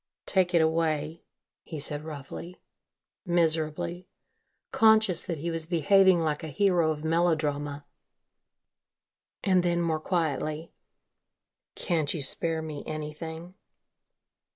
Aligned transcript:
"Take 0.25 0.55
it 0.55 0.63
away," 0.63 1.21
he 1.61 1.77
said 1.77 2.03
roughly, 2.03 2.59
miserably, 3.23 4.07
conscious 4.71 5.23
that 5.25 5.37
he 5.37 5.51
was 5.51 5.67
behaving 5.67 6.21
like 6.21 6.43
a 6.43 6.47
hero 6.47 6.89
of 6.89 7.03
melodrama, 7.03 7.85
and 9.43 9.61
then 9.61 9.79
more 9.79 9.99
quietly, 9.99 10.71
"can't 11.75 12.15
you 12.15 12.23
spare 12.23 12.63
me 12.63 12.83
anything?" 12.87 13.53